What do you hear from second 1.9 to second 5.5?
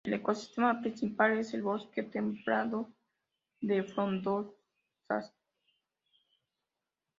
templado de frondosas.